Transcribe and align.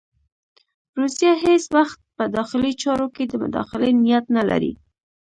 روسیه 0.99 1.33
هېڅ 1.45 1.63
وخت 1.77 1.99
په 2.17 2.23
داخلي 2.37 2.71
چارو 2.83 3.07
کې 3.15 3.23
د 3.27 3.33
مداخلې 3.43 3.89
نیت 4.03 4.25
نه 4.37 4.43
لري. 4.49 4.73